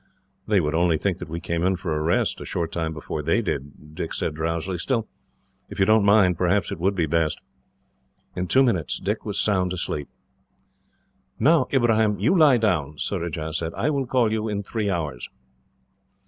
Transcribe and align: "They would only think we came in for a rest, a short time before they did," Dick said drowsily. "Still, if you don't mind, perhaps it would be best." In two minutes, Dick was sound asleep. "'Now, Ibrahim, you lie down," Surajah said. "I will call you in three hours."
"They 0.47 0.59
would 0.59 0.73
only 0.73 0.97
think 0.97 1.19
we 1.29 1.39
came 1.39 1.61
in 1.63 1.75
for 1.75 1.95
a 1.95 2.01
rest, 2.01 2.41
a 2.41 2.43
short 2.45 2.71
time 2.71 2.91
before 2.91 3.21
they 3.21 3.39
did," 3.43 3.93
Dick 3.93 4.15
said 4.15 4.33
drowsily. 4.33 4.79
"Still, 4.79 5.07
if 5.69 5.79
you 5.79 5.85
don't 5.85 6.03
mind, 6.03 6.39
perhaps 6.39 6.71
it 6.71 6.79
would 6.79 6.95
be 6.95 7.05
best." 7.05 7.39
In 8.35 8.47
two 8.47 8.63
minutes, 8.63 8.97
Dick 8.97 9.23
was 9.25 9.39
sound 9.39 9.73
asleep. 9.73 10.09
"'Now, 11.37 11.67
Ibrahim, 11.71 12.17
you 12.17 12.35
lie 12.35 12.57
down," 12.57 12.97
Surajah 12.97 13.53
said. 13.53 13.75
"I 13.75 13.91
will 13.91 14.07
call 14.07 14.31
you 14.31 14.47
in 14.49 14.63
three 14.63 14.89
hours." 14.89 15.29